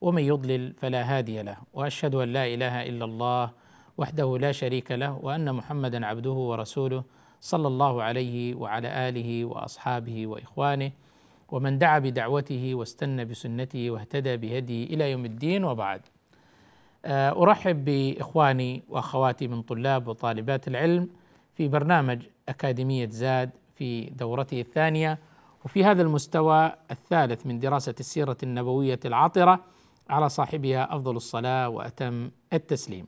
[0.00, 3.50] ومن يضلل فلا هادي له وأشهد أن لا إله إلا الله
[3.98, 7.04] وحده لا شريك له وأن محمدا عبده ورسوله
[7.40, 10.90] صلى الله عليه وعلى آله وأصحابه وإخوانه
[11.48, 16.00] ومن دعا بدعوته واستنى بسنته واهتدى بهديه إلى يوم الدين وبعد.
[17.04, 21.08] آه، أرحب بإخواني وأخواتي من طلاب وطالبات العلم
[21.54, 25.18] في برنامج أكاديمية زاد في دورته الثانية
[25.64, 29.60] وفي هذا المستوى الثالث من دراسة السيرة النبوية العطره
[30.10, 33.06] على صاحبها أفضل الصلاة وأتم التسليم.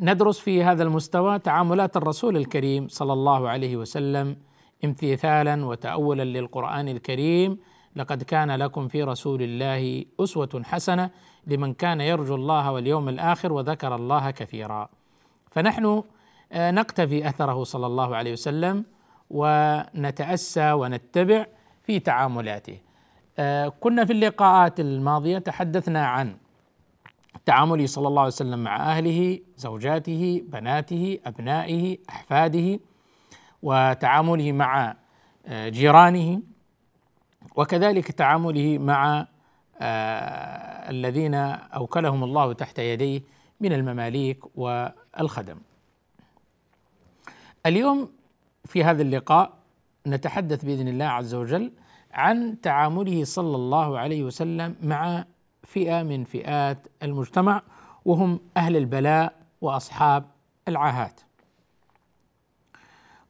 [0.00, 4.36] ندرس في هذا المستوى تعاملات الرسول الكريم صلى الله عليه وسلم
[4.84, 7.58] امتثالا وتأولا للقرآن الكريم.
[7.96, 11.10] لقد كان لكم في رسول الله أسوة حسنة
[11.46, 14.88] لمن كان يرجو الله واليوم الآخر وذكر الله كثيرا.
[15.50, 16.02] فنحن
[16.52, 18.84] آه، نقتفي أثره صلى الله عليه وسلم
[19.30, 21.46] ونتأسى ونتبع
[21.82, 22.78] في تعاملاته.
[23.80, 26.36] كنا في اللقاءات الماضية تحدثنا عن
[27.46, 32.80] تعامله صلى الله عليه وسلم مع أهله زوجاته بناته أبنائه أحفاده
[33.62, 34.96] وتعامله مع
[35.46, 36.42] آه، جيرانه
[37.56, 39.26] وكذلك تعامله مع
[39.80, 43.22] آه، الذين أوكلهم الله تحت يديه
[43.60, 45.56] من المماليك والخدم.
[47.66, 48.10] اليوم
[48.64, 49.52] في هذا اللقاء
[50.06, 51.72] نتحدث بإذن الله عز وجل
[52.14, 55.24] عن تعامله صلى الله عليه وسلم مع
[55.62, 57.62] فئة من فئات المجتمع
[58.04, 60.24] وهم أهل البلاء وأصحاب
[60.68, 61.20] العاهات.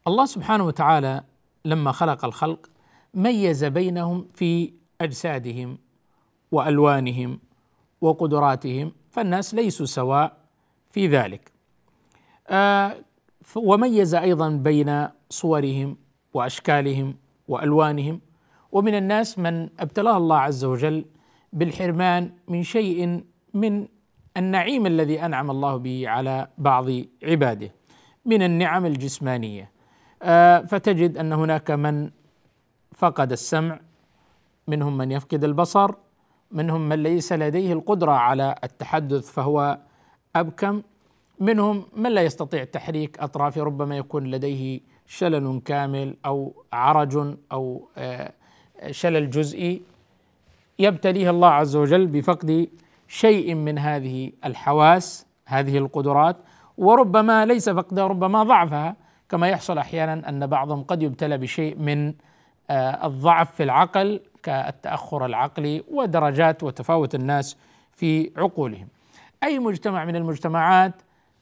[0.07, 1.23] الله سبحانه وتعالى
[1.65, 2.69] لما خلق الخلق
[3.13, 5.77] ميز بينهم في أجسادهم
[6.51, 7.39] وألوانهم
[8.01, 10.37] وقدراتهم فالناس ليسوا سواء
[10.91, 11.51] في ذلك
[12.47, 12.95] آه
[13.55, 15.97] وميز أيضا بين صورهم
[16.33, 17.15] وأشكالهم
[17.47, 18.21] وألوانهم
[18.75, 21.05] ومن الناس من ابتلاه الله عز وجل
[21.53, 23.87] بالحرمان من شيء من
[24.37, 26.85] النعيم الذي أنعم الله به على بعض
[27.23, 27.71] عباده
[28.25, 29.71] من النعم الجسمانية.
[30.23, 32.11] آه فتجد أن هناك من
[32.95, 33.79] فقد السمع
[34.67, 35.91] منهم من يفقد البصر
[36.51, 39.79] منهم من ليس لديه القدرة على التحدث فهو
[40.35, 40.81] أبكم
[41.39, 48.33] منهم من لا يستطيع تحريك اطرافه ربما يكون لديه شلل كامل أو عرج أو آه،
[48.91, 49.81] شلل جزئي
[50.79, 52.69] يبتليه الله عز وجل بفقد
[53.07, 56.37] شيء من هذه الحواس هذه القدرات
[56.77, 58.95] وربما ليس فقدها ربما ضعفها
[59.29, 62.13] كما يحصل أحيانا أن بعضهم قد يبتلى بشيء من
[62.69, 67.57] آه، الضعف في العقل كالتأخر العقلي ودرجات وتفاوت الناس
[67.93, 68.87] في عقولهم.
[69.43, 70.93] أي مجتمع من المجتمعات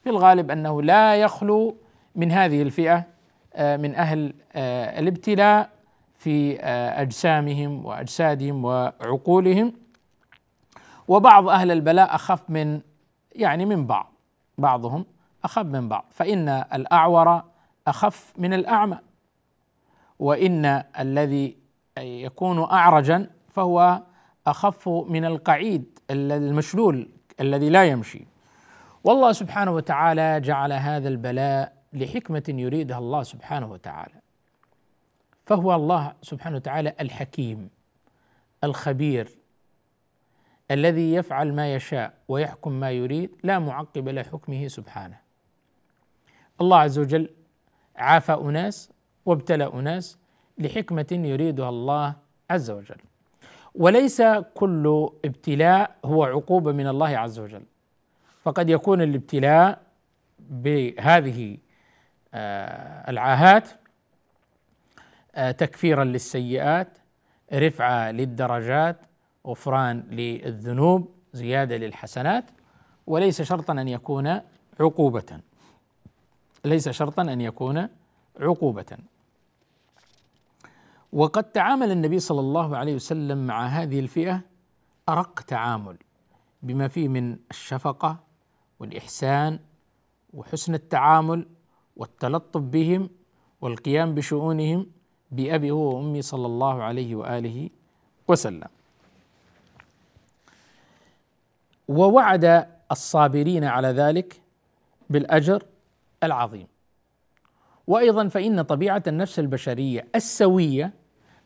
[0.04, 1.78] في الغالب أنه لا يخلو
[2.16, 3.04] من هذه الفئة
[3.56, 5.70] آه، من أهل آه، الابتلاء
[6.24, 6.60] في
[7.02, 9.74] أجسامهم وأجسادهم وعقولهم.
[11.08, 12.82] وبعض أهل البلاء أخف من
[13.36, 14.14] يعني من بعض
[14.58, 15.06] بعضهم
[15.44, 16.06] أخف من بعض.
[16.12, 17.44] فإن الأعور
[17.88, 19.00] أخف من الأعمى.
[20.20, 21.58] وإن الذي
[22.00, 24.02] يكون اعرجا فهو
[24.48, 27.10] أخف من القعيد المشلول
[27.40, 28.26] الذي لا يمشي.
[29.04, 34.23] والله سبحانه وتعالى جعل هذا البلاء لحكمة يريدها الله سبحانه وتعالى.
[35.46, 37.70] فهو الله سبحانه وتعالى الحكيم
[38.64, 39.30] الخبير
[40.72, 45.18] الذي يفعل ما يشاء ويحكم ما يريد لا معقب لحكمه سبحانه.
[46.62, 47.30] الله عز وجل
[47.96, 48.92] عافى أناس
[49.26, 50.18] وابتلى أناس
[50.58, 52.16] لحكمة يريدها الله
[52.50, 52.98] عز وجل.
[53.76, 54.22] وليس
[54.56, 57.64] كل ابتلاء هو عقوبة من الله عز وجل.
[58.44, 59.82] فقد يكون الابتلاء
[60.40, 61.58] بهذه
[62.34, 63.70] آه، العاهات
[65.58, 66.98] تكفيرا للسيئات
[67.54, 69.02] رفعة للدرجات
[69.48, 72.46] غفران للذنوب زيادة للحسنات
[73.08, 74.42] وليس شرطا أن يكون
[74.80, 75.40] عقوبة.
[76.66, 77.88] ليس شرطا أن يكون
[78.40, 78.98] عقوبة.
[81.14, 84.42] وقد تعامل النبي صلى الله عليه وسلم مع هذه الفئة
[85.10, 85.98] أرق تعامل
[86.62, 88.20] بما فيه من الشفقة
[88.80, 89.60] والإحسان
[90.34, 91.48] وحسن التعامل
[91.96, 93.10] والتلطف بهم
[93.62, 94.88] والقيام بشؤونهم
[95.36, 97.70] بأبي هو وأمي صلى الله عليه وآله
[98.28, 98.68] وسلم.
[101.88, 104.42] ووعد الصابرين على ذلك
[105.10, 105.64] بالأجر
[106.24, 106.68] العظيم.
[107.88, 110.94] وأيضا فإن طبيعة النفس البشرية السوية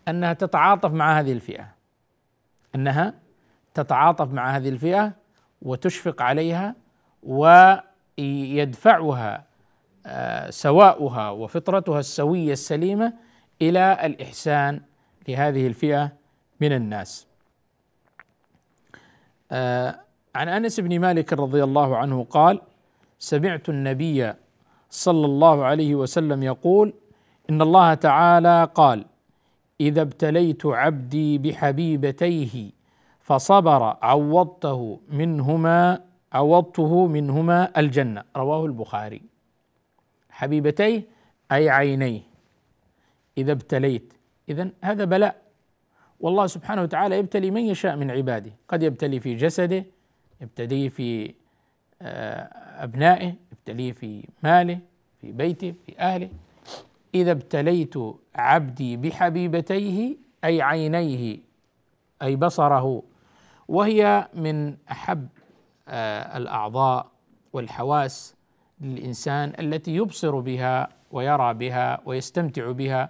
[0.07, 1.67] أنها تتعاطف مع هذه الفئة.
[2.75, 3.13] أنها
[3.73, 5.13] تتعاطف مع هذه الفئة
[5.61, 6.75] وتشفق عليها
[8.19, 9.47] ويدفعها
[10.05, 13.13] آه، سواؤها وفطرتها السوية السليمة
[13.61, 14.81] إلى الإحسان
[15.27, 16.11] لهذه الفئة
[16.61, 17.27] من الناس.
[19.51, 19.99] آه،
[20.35, 22.61] عن أنس بن مالك رضي الله عنه قال:
[23.19, 24.33] سمعت النبي
[24.89, 26.93] صلى الله عليه وسلم يقول:
[27.49, 29.05] إن الله تعالى قال:
[29.81, 32.71] إذا ابتليت عبدي بحبيبتيه
[33.19, 36.01] فصبر عوضته منهما
[36.33, 39.21] عوضته منهما الجنة رواه البخاري.
[40.29, 41.03] حبيبتيه
[41.51, 42.21] أي عينيه
[43.37, 44.13] إذا ابتليت.
[44.49, 45.41] اذا هذا بلاء.
[46.19, 48.51] والله سبحانه وتعالى يبتلي من يشاء من عباده.
[48.67, 49.85] قد يبتلي في جسده
[50.41, 51.33] يبتليه في
[52.01, 52.49] آه،
[52.83, 54.79] أبنائه يبتليه في ماله
[55.21, 56.29] في بيته في أهله.
[57.15, 57.93] إذا ابتليت
[58.35, 61.39] عبدي بحبيبتيه أي عينيه
[62.21, 63.03] أي بصره
[63.67, 65.27] وهي من أحب
[65.87, 67.07] آه، الأعضاء
[67.53, 68.35] والحواس
[68.81, 73.09] للإنسان التي يبصر بها ويرى بها ويستمتع بها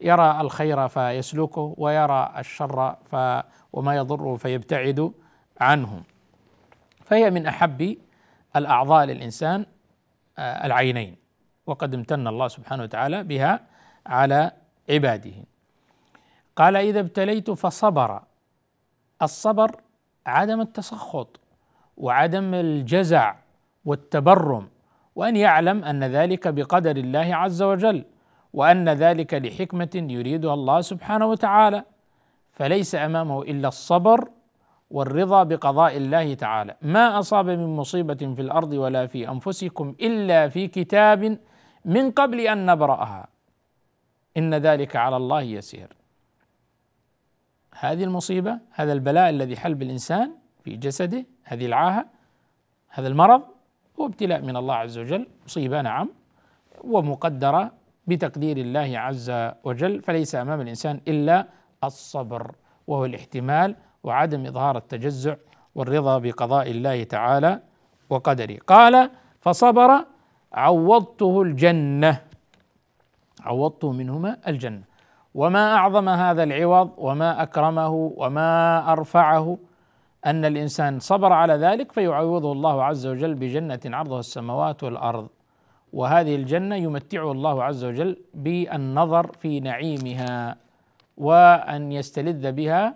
[0.00, 3.16] يرى الخير فيسلكه ويرى الشر ف
[3.72, 5.12] وما يضره فيبتعد
[5.60, 6.02] عنه.
[7.04, 7.96] فهي من أحب
[8.56, 9.66] الأعضاء للإنسان
[10.38, 11.16] آه، العينين
[11.66, 13.60] وقد امتن الله سبحانه وتعالى بها
[14.06, 14.52] على
[14.90, 15.34] عباده.
[16.56, 18.22] قال إذا ابتليت فصبر.
[19.22, 19.80] الصبر
[20.26, 21.40] عدم التسخط
[21.96, 23.34] وعدم الجزع
[23.84, 24.68] والتبرم
[25.14, 28.04] وأن يعلم أن ذلك بقدر الله عز وجل.
[28.56, 31.84] وأن ذلك لحكمة يريدها الله سبحانه وتعالى
[32.52, 34.28] فليس أمامه إلا الصبر
[34.90, 36.76] والرضا بقضاء الله تعالى.
[36.82, 41.38] ما أصاب من مصيبة في الأرض ولا في أنفسكم إلا في كتاب
[41.84, 43.26] من قبل أن نبرأها.
[44.36, 45.96] إن ذلك على الله يسير.
[47.78, 50.32] هذه المصيبة هذا البلاء الذي حل بالانسان
[50.64, 52.06] في جسده هذه العاهة
[52.88, 53.42] هذا المرض
[54.00, 56.08] هو ابتلاء من الله عز وجل مصيبة نعم
[56.84, 57.72] ومقدرة
[58.06, 59.32] بتقدير الله عز
[59.64, 61.46] وجل فليس أمام الإنسان إلا
[61.84, 62.54] الصبر
[62.86, 65.34] وهو الاحتمال وعدم إظهار التجزع
[65.74, 67.60] والرضا بقضاء الله تعالى
[68.10, 68.58] وقدره.
[68.66, 69.10] قال
[69.40, 70.04] فصبر
[70.52, 72.20] عوضته الجنة
[73.40, 74.82] عوضته منهما الجنة.
[75.34, 79.58] وما أعظم هذا العوض وما أكرمه وما أرفعه
[80.26, 85.28] أن الإنسان صبر على ذلك فيعوضه الله عز وجل بجنة عرضها السماوات والأرض.
[85.92, 90.56] وهذه الجنة يمتعه الله عز وجل بالنظر في نعيمها
[91.16, 92.94] وأن يستلذ بها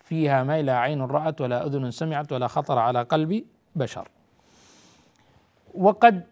[0.00, 3.44] فيها ما لا عين رأت ولا أذن سمعت ولا خطر على قلب
[3.76, 4.08] بشر
[5.74, 6.22] وقد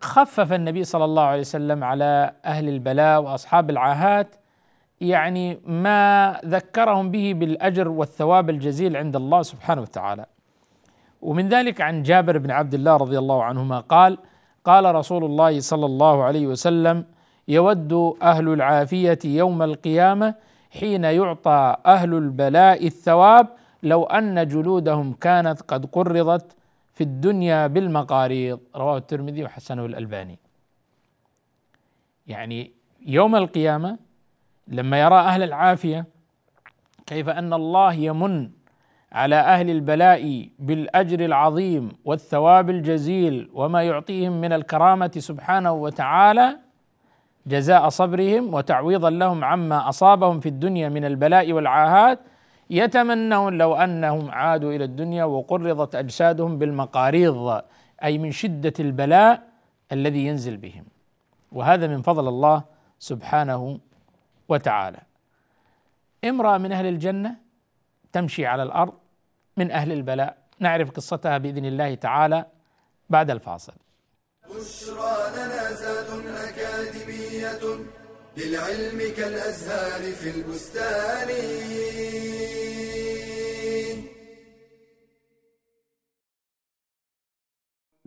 [0.00, 4.36] خفف النبي صلى الله عليه وسلم على أهل البلاء وأصحاب العاهات
[5.00, 10.26] يعني ما ذكرهم به بالأجر والثواب الجزيل عند الله سبحانه وتعالى.
[11.22, 14.18] ومن ذلك عن جابر بن عبد الله رضي الله عنهما قال:
[14.64, 17.04] قال رسول الله صلى الله عليه وسلم:
[17.48, 20.34] يود أهل العافية يوم القيامة
[20.70, 23.46] حين يعطى أهل البلاء الثواب
[23.82, 26.56] لو أن جلودهم كانت قد قرضت
[26.94, 30.38] في الدنيا بالمقاريض رواه الترمذي وحسنه الألباني.
[32.26, 32.72] يعني
[33.06, 33.98] يوم القيامة
[34.68, 36.06] لما يرى أهل العافية
[37.06, 38.50] كيف أن الله يمن
[39.12, 46.58] على أهل البلاء بالأجر العظيم والثواب الجزيل وما يعطيهم من الكرامة سبحانه وتعالى
[47.46, 52.18] جزاء صبرهم وتعويضا لهم عما أصابهم في الدنيا من البلاء والعاهات.
[52.70, 57.62] يتمنون لو أنهم عادوا إلى الدنيا وقرضت أجسادهم بالمقاريض
[58.04, 59.42] أي من شدة البلاء
[59.92, 60.84] الذي ينزل بهم.
[61.52, 62.62] وهذا من فضل الله
[62.98, 63.78] سبحانه
[64.48, 64.98] وتعالى.
[66.24, 67.36] امرأة من أهل الجنة
[68.12, 68.92] تمشي على الأرض
[69.60, 70.36] من أهل البلاء.
[70.58, 72.44] نعرف قصتها بإذن الله تعالى
[73.10, 73.72] بعد الفاصل.
[74.50, 76.10] بشرى لنا زاد
[76.48, 77.62] أكاديمية
[78.36, 81.28] للعلم كالأزهار في البستان.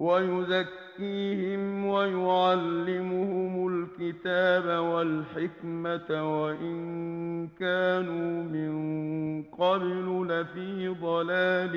[0.00, 6.08] ويزكيهم ويعلمهم الكتاب والحكمة
[6.42, 8.72] وإن كانوا من
[9.42, 11.74] قبل لفي ضلال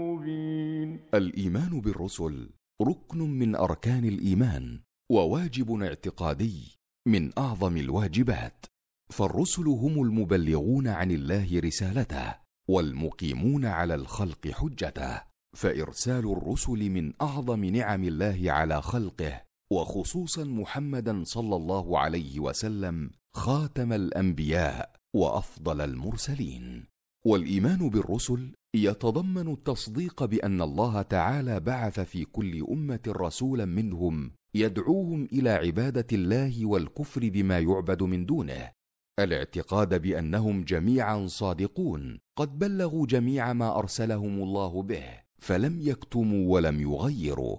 [0.00, 1.00] مبين.
[1.14, 2.50] الإيمان بالرسل
[2.82, 4.80] ركن من أركان الإيمان
[5.12, 8.66] وواجب اعتقادي من أعظم الواجبات.
[9.12, 12.34] فالرسل هم المبلغون عن الله رسالته
[12.68, 15.29] والمقيمون على الخلق حجته.
[15.56, 19.42] فإرسال الرسل من أعظم نعم الله على خلقه
[19.72, 26.86] وخصوصا محمدا صلى الله عليه وسلم خاتم الأنبياء وأفضل المرسلين.
[27.26, 35.50] والإيمان بالرسل يتضمن التصديق بأن الله تعالى بعث في كل أمة رسولا منهم يدعوهم إلى
[35.50, 38.70] عبادة الله والكفر بما يعبد من دونه.
[39.18, 45.29] الاعتقاد بأنهم جميعا صادقون قد بلغوا جميع ما أرسلهم الله به.
[45.40, 47.56] فلم يكتموا ولم يغيروا.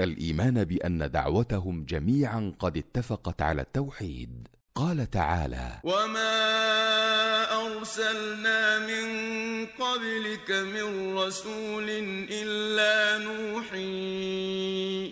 [0.00, 4.48] الإيمان بأن دعوتهم جميعا قد اتفقت على التوحيد.
[4.74, 6.34] قال تعالى وما
[7.66, 9.06] أرسلنا من
[9.66, 11.90] قبلك من رسول
[12.30, 13.76] إلا نوحي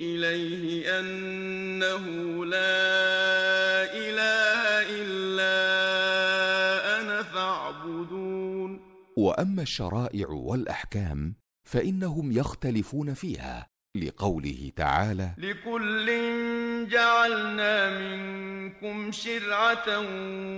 [0.00, 2.04] إليه أنه
[2.44, 2.82] لا
[3.94, 4.62] إله
[5.00, 5.56] إلا
[7.00, 8.80] أنا فاعبدون.
[9.16, 11.41] واما الشرائع والاحكام
[11.72, 16.06] فإنهم يختلفون فيها لقوله تعالى لكل
[16.88, 19.98] جعلنا منكم شرعة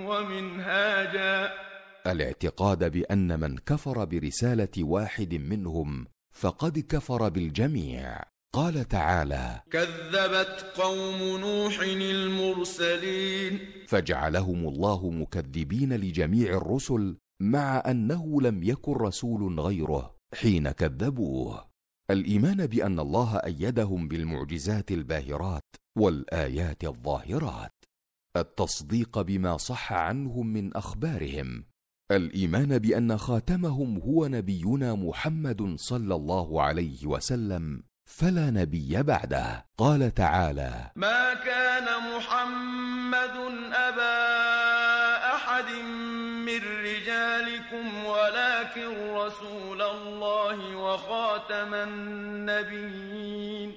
[0.09, 1.53] ومنهاجا.
[2.07, 8.23] الاعتقاد بأن من كفر برسالة واحد منهم فقد كفر بالجميع.
[8.53, 13.59] قال تعالى كذبت قوم نوح المرسلين.
[13.89, 20.14] فجعلهم الله مكذبين لجميع الرسل مع أنه لم يكن رسول غيره.
[20.35, 21.67] حين كذبوه.
[22.11, 27.73] الإيمان بأن الله أيدهم بالمعجزات الباهرات والآيات الظاهرات.
[28.37, 31.65] التصديق بما صح عنهم من أخبارهم.
[32.11, 39.67] الإيمان بأن خاتمهم هو نبينا محمد صلى الله عليه وسلم فلا نبي بعده.
[39.79, 43.37] قال تعالى ما كان محمد
[43.73, 44.24] أبا
[47.75, 53.73] رجالكم ولكن رسول الله وخاتم النبيين.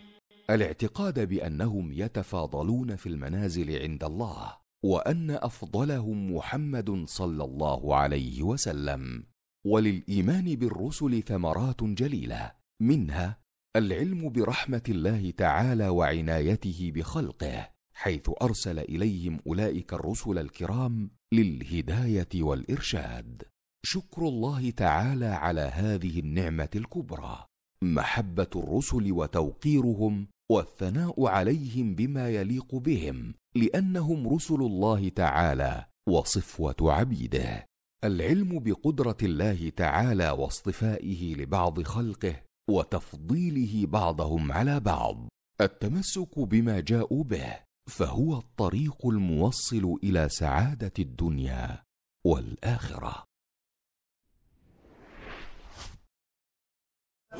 [0.49, 9.23] الاعتقاد بأنهم يتفاضلون في المنازل عند الله وأن أفضلهم محمد صلى الله عليه وسلم.
[9.65, 12.51] وللإيمان بالرسل ثمرات جليلة
[12.81, 13.37] منها
[13.75, 23.43] العلم برحمة الله تعالى وعنايته بخلقه حيث أرسل إليهم أولئك الرسل الكرام للهداية والإرشاد.
[23.89, 27.45] شكر الله تعالى على هذه النعمة الكبرى.
[27.83, 37.65] محبة الرسل وتوقيرهم والثناء عليهم بما يليق بهم لأنهم رسل الله تعالى وصفوة عبيده.
[38.03, 42.35] العلم بقدرة الله تعالى واصطفائه لبعض خلقه
[42.69, 45.27] وتفضيله بعضهم على بعض.
[45.61, 51.83] التمسك بما جاءوا به فهو الطريق الموصل إلى سعادة الدنيا
[52.25, 53.27] والآخرة.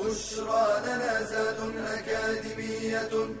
[0.00, 3.34] بشرى لنا زاد أكاديمية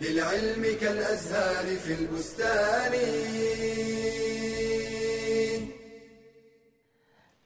[0.00, 2.92] للعلم كالأزهار في البستان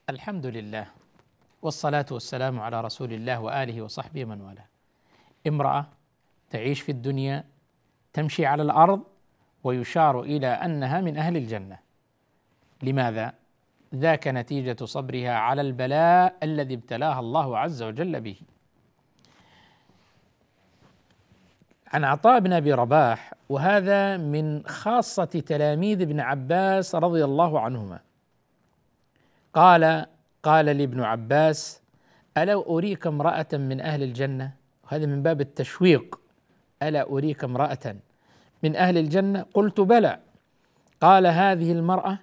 [0.09, 0.87] الحمد لله
[1.61, 4.65] والصلاة والسلام على رسول الله وآله وصحبه من والاه.
[5.47, 5.85] امرأة
[6.49, 7.43] تعيش في الدنيا
[8.13, 9.03] تمشي على الأرض
[9.63, 11.79] ويشار إلى أنها من أهل الجنة.
[12.83, 13.33] لماذا؟
[13.95, 18.35] ذاك نتيجة صبرها على البلاء الذي ابتلاها الله عز وجل به.
[21.93, 27.99] عن عطاء بن أبي رباح وهذا من خاصة تلاميذ ابن عباس رضي الله عنهما.
[29.53, 30.05] قال
[30.43, 31.81] قال لابن عباس
[32.37, 34.51] ألا أريك امرأة من أهل الجنة؟
[34.83, 36.19] وهذا من باب التشويق.
[36.83, 37.95] ألا أريك امرأة
[38.63, 40.19] من أهل الجنة؟ قلت بلى.
[41.01, 42.19] قال هذه المرأة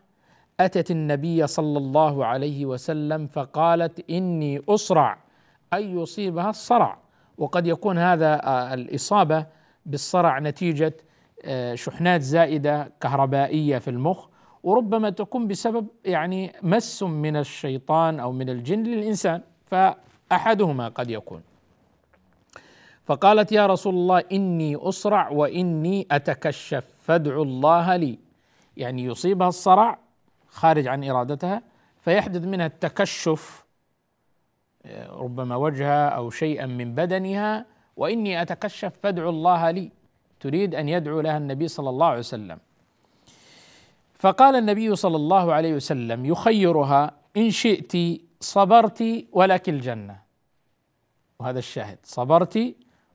[0.61, 5.19] أتت النبي صلى الله عليه وسلم فقالت إني أسرع
[5.73, 7.04] أن يصيبها الصرع.
[7.39, 9.47] وقد يكون هذا آه، الإصابة
[9.87, 10.97] بالصرع نتيجة
[11.45, 14.27] آه، شحنات زائدة كهربائية في المخ
[14.63, 21.43] وربما تكون بسبب يعني مس من الشيطان أو من الجن للإنسان فأحدهما قد يكون.
[23.05, 28.19] فقالت يا رسول الله إني أسرع وإني أتكشف فادعوا الله لي.
[28.77, 29.99] يعني يصيبها الصرع
[30.49, 31.63] خارج عن إرادتها
[32.01, 33.64] فيحدث منها التكشف
[35.11, 39.91] ربما وجهها أو شيئا من بدنها وإني أتكشف فادعوا الله لي.
[40.41, 42.59] تريد أن يدعو لها النبي صلى الله عليه وسلم.
[44.15, 50.17] فقال النبي صلى الله عليه وسلم يخيرها إن شئت صبرت ولك الجنة.
[51.39, 52.75] وهذا الشاهد صبرت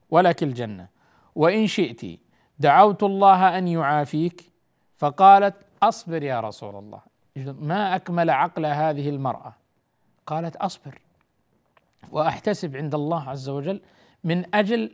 [0.10, 0.88] ولك الجنة.
[1.36, 2.20] وإن شئت
[2.60, 4.52] دعوت الله أن يعافيك.
[4.98, 7.02] فقالت أصبر يا رسول الله.
[7.62, 9.54] ما أكمل عقل هذه المرأة؟
[10.26, 11.00] قالت أصبر.
[12.12, 13.82] وأحتسب عند الله عز وجل
[14.24, 14.92] من أجل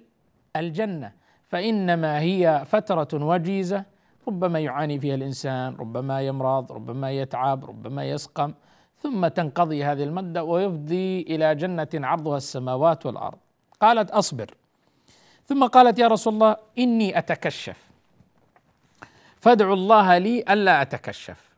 [0.56, 1.12] الجنة.
[1.50, 3.86] فإنما هي فترة وجيزة
[4.28, 8.54] ربما يعاني فيها الإنسان ربما يمرض ربما يتعب ربما يسقم
[8.98, 13.38] ثم تنقضي هذه المدة ويفضي إلى جنة عرضها السماوات والأرض.
[13.82, 14.52] قالت أصبر.
[15.46, 17.78] ثم قالت يا رسول الله إني أتكشف.
[19.38, 21.56] فادعوا الله لي ألا أتكشف.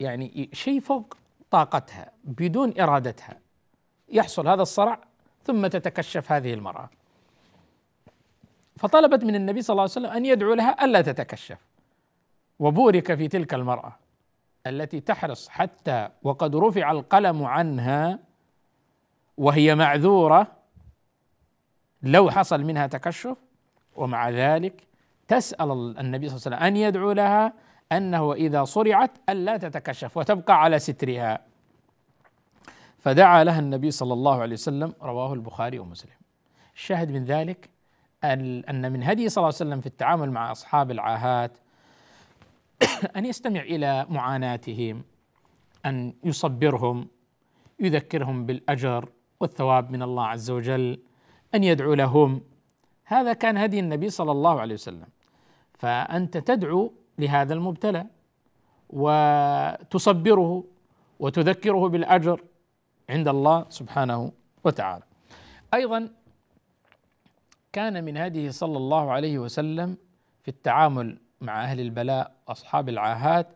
[0.00, 1.16] يعني شيء فوق
[1.50, 3.36] طاقتها بدون إرادتها.
[4.10, 5.00] يحصل هذا الصرع
[5.44, 6.90] ثم تتكشف هذه المرأة.
[8.76, 11.58] فطلبت من النبي صلى الله عليه وسلم أن يدعو لها ألا تتكشف.
[12.58, 13.96] وبورك في تلك المرأة
[14.66, 18.18] التي تحرص حتى وقد رفع القلم عنها
[19.36, 20.46] وهي معذورة
[22.02, 23.36] لو حصل منها تكشف
[23.96, 24.86] ومع ذلك
[25.28, 27.52] تسأل النبي صلى الله عليه وسلم أن يدعو لها
[27.92, 31.40] أنه إذا صرعت ألا تتكشف وتبقى على سترها.
[33.00, 36.12] فدعا لها النبي صلى الله عليه وسلم رواه البخاري ومسلم.
[36.74, 37.70] الشاهد من ذلك
[38.24, 41.58] ان من هدي صلى الله عليه وسلم في التعامل مع أصحاب العاهات
[43.16, 45.02] أن يستمع إلى معاناتهم
[45.86, 47.08] أن يصبرهم
[47.80, 49.08] يذكرهم بالأجر
[49.40, 51.00] والثواب من الله عز وجل
[51.54, 52.40] أن يدعو لهم.
[53.04, 55.08] هذا كان هدي النبي صلى الله عليه وسلم.
[55.78, 58.06] فأنت تدعو لهذا المبتلى
[58.90, 60.64] وتصبره
[61.20, 62.40] وتذكره بالأجر
[63.10, 64.32] عند الله سبحانه
[64.64, 65.02] وتعالى.
[65.74, 66.08] أيضا
[67.72, 69.96] كان من هديه صلى الله عليه وسلم
[70.42, 73.48] في التعامل مع أهل البلاء أصحاب العاهات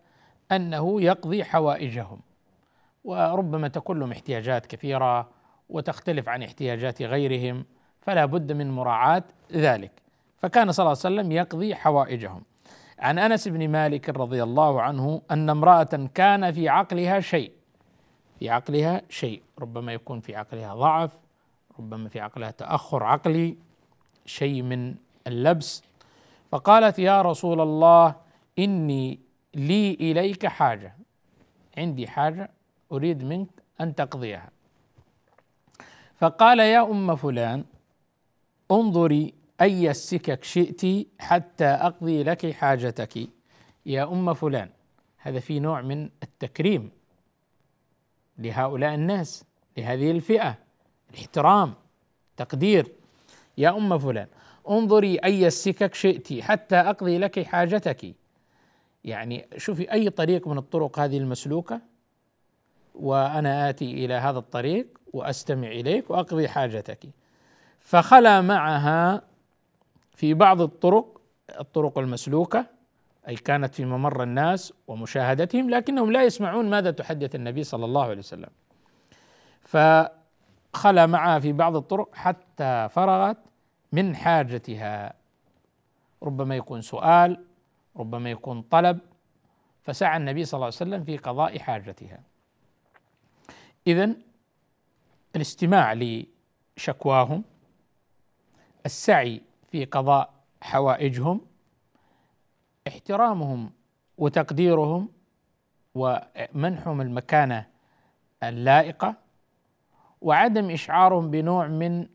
[0.52, 2.20] أنه يقضي حوائجهم.
[3.04, 5.28] وربما تكون لهم احتياجات كثيرة
[5.68, 7.64] وتختلف عن احتياجات غيرهم
[8.00, 9.92] فلا بد من مراعاة ذلك.
[10.38, 12.42] فكان صلى الله عليه وسلم يقضي حوائجهم.
[12.98, 17.52] عن أنس بن مالك رضي الله عنه أن امرأة كان في عقلها شيء.
[18.38, 21.12] في عقلها شيء ربما يكون في عقلها ضعف
[21.78, 23.56] ربما في عقلها تأخر عقلي
[24.26, 24.94] شيء من
[25.26, 25.82] اللبس.
[26.50, 28.14] فقالت يا رسول الله
[28.58, 29.20] إني
[29.54, 30.96] لي إليك حاجة
[31.78, 32.50] عندي حاجة
[32.92, 33.48] أريد منك
[33.80, 34.50] أن تقضيها.
[36.16, 37.64] فقال يا أم فلان
[38.70, 43.28] انظري أي السكك شئت حتى أقضي لك حاجتك.
[43.86, 44.70] يا أم فلان
[45.18, 46.90] هذا في نوع من التكريم.
[48.38, 49.44] لهؤلاء الناس
[49.76, 50.58] لهذه الفئة.
[51.10, 51.74] الاحترام
[52.36, 52.92] تقدير.
[53.58, 54.26] يا أم فلان
[54.70, 58.14] انظري أي السكك شئت حتى أقضي لك حاجتك.
[59.04, 61.80] يعني شوفي أي طريق من الطرق هذه المسلوكة
[62.94, 66.98] وأنا آتي إلى هذا الطريق وأستمع إليك وأقضي حاجتك.
[67.80, 69.22] فخلا معها
[70.14, 71.20] في بعض الطرق
[71.60, 72.73] الطرق المسلوكة.
[73.28, 78.18] أي كانت في ممر الناس ومشاهدتهم لكنهم لا يسمعون ماذا تحدث النبي صلى الله عليه
[78.18, 78.50] وسلم.
[79.60, 83.38] فخلا معها في بعض الطرق حتى فرغت
[83.92, 85.14] من حاجتها.
[86.22, 87.44] ربما يكون سؤال
[87.96, 88.98] ربما يكون طلب
[89.82, 92.20] فسعى النبي صلى الله عليه وسلم في قضاء حاجتها.
[93.86, 94.12] اذا
[95.36, 95.94] الاستماع
[96.76, 97.44] لشكواهم
[98.86, 101.40] السعي في قضاء حوائجهم
[102.86, 103.70] احترامهم
[104.18, 105.08] وتقديرهم
[105.94, 107.66] ومنحهم المكانة
[108.42, 109.14] اللائقة
[110.20, 112.06] وعدم إشعارهم بنوع من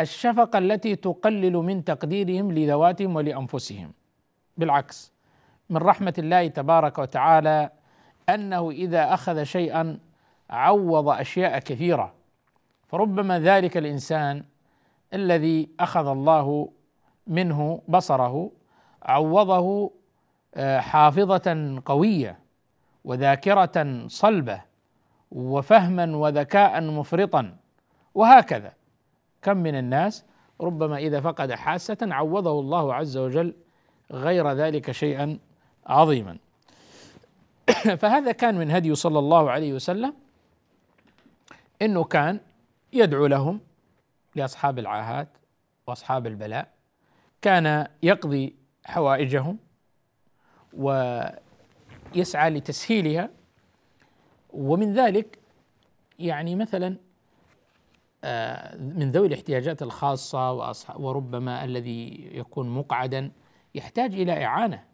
[0.00, 3.92] الشفقة التي تقلل من تقديرهم لذواتهم ولأنفسهم.
[4.56, 5.12] بالعكس
[5.70, 7.70] من رحمة الله تبارك وتعالى
[8.28, 9.98] أنه إذا أخذ شيئا
[10.50, 12.14] عوض أشياء كثيرة
[12.88, 14.44] فربما ذلك الإنسان
[15.14, 16.68] الذي أخذ الله
[17.26, 18.50] منه بصره
[19.02, 19.90] عوضه
[20.78, 22.38] حافظة قوية
[23.04, 24.60] وذاكرة صلبة
[25.30, 27.56] وفهما وذكاء مفرطا
[28.14, 28.72] وهكذا.
[29.42, 30.24] كم من الناس
[30.60, 33.54] ربما إذا فقد حاسة عوضه الله عز وجل
[34.12, 35.38] غير ذلك شيئا
[35.86, 36.38] عظيما.
[38.00, 40.14] فهذا كان من هدي صلى الله عليه وسلم
[41.82, 42.40] إنه كان
[42.92, 43.60] يدعو لهم
[44.34, 45.28] لأصحاب العاهات
[45.86, 46.68] وأصحاب البلاء
[47.42, 49.58] كان يقضي حوائجهم
[50.76, 53.30] ويسعى لتسهيلها.
[54.52, 55.38] ومن ذلك
[56.18, 56.96] يعني مثلا
[58.24, 60.52] آه، من ذوي الاحتياجات الخاصة
[60.96, 63.32] وربما الذي يكون مقعدا
[63.74, 64.84] يحتاج إلى إعانة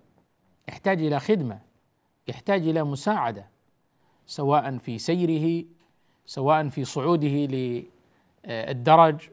[0.69, 1.61] يحتاج إلى خدمة
[2.29, 3.47] يحتاج إلى مساعدة
[4.27, 5.65] سواء في سيره
[6.27, 7.29] سواء في صعوده
[8.47, 9.29] للدرج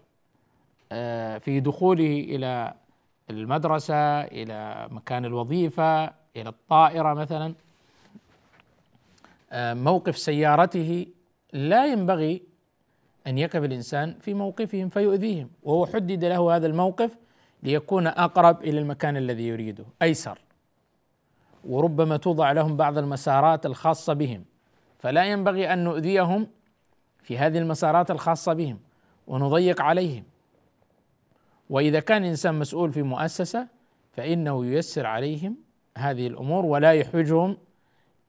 [0.92, 2.74] آه، في دخوله إلى
[3.30, 7.54] المدرسة إلى مكان الوظيفة إلى الطائرة مثلا
[9.52, 11.06] آه، موقف سيارته
[11.54, 12.42] لا ينبغي
[13.28, 15.50] أن يقف الإنسان في موقفهم فيؤذيهم.
[15.64, 17.18] وهو حدد له هذا الموقف
[17.64, 20.40] ليكون أقرب إلى المكان الذي يريده أيسر.
[21.64, 24.46] وربما توضع لهم بعض المسارات الخاصة بهم.
[25.00, 26.48] فلا ينبغي أن نؤذيهم
[27.24, 28.80] في هذه المسارات الخاصة بهم
[29.28, 30.24] ونضيق عليهم.
[31.70, 33.68] وإذا كان الإنسان مسؤول في مؤسسة
[34.14, 35.67] فإنه ييسر عليهم
[35.98, 37.58] هذه الأمور ولا يحوجهم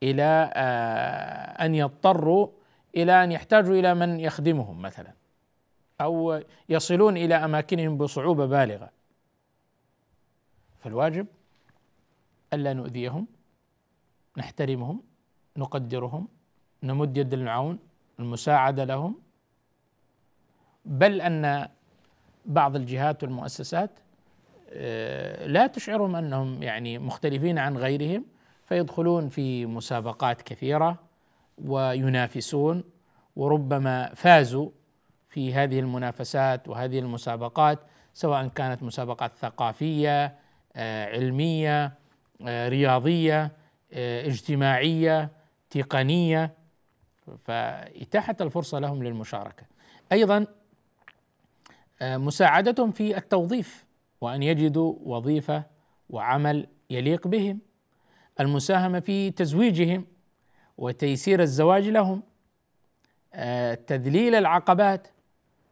[0.03, 2.49] إلى آه، أن يضطروا
[2.97, 5.13] إلى أن يحتاجوا إلى من يخدمهم مثلا
[6.01, 8.91] أو يصلون إلى أماكنهم بصعوبة بالغة.
[10.81, 11.27] فالواجب
[12.53, 13.27] ألا نؤذيهم
[14.37, 15.03] نحترمهم
[15.57, 16.29] نقدرهم
[16.83, 17.79] نمد يد العون
[18.21, 19.21] المساعدة لهم.
[20.85, 21.69] بل أن
[22.47, 23.91] بعض الجهات والمؤسسات
[25.47, 28.25] لا تشعرهم أنهم يعني مختلفين عن غيرهم
[28.67, 30.99] فيدخلون في مسابقات كثيرة
[31.59, 32.85] وينافسون
[33.37, 34.71] وربما فازوا
[35.29, 37.79] في هذه المنافسات وهذه المسابقات
[38.15, 40.35] سواء كانت مسابقات ثقافية
[40.77, 41.93] آه، علمية
[42.47, 43.53] آه، رياضية
[43.93, 45.31] آه، اجتماعية
[45.71, 46.55] تقنية.
[47.45, 49.63] فإتاحة الفرصة لهم للمشاركة.
[50.13, 50.47] أيضا
[52.03, 53.85] مساعدتهم في التوظيف.
[54.21, 55.65] وأن يجدوا وظيفة
[56.11, 57.59] وعمل يليق بهم
[58.41, 60.07] المساهمة في تزويجهم
[60.79, 62.23] وتيسير الزواج لهم
[63.35, 65.09] آه، تذليل العقبات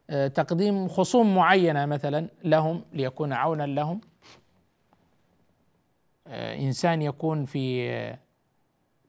[0.09, 4.01] آه، تقديم خصوم معينة مثلا لهم ليكون عونا لهم.
[6.27, 8.17] آه، إنسان يكون في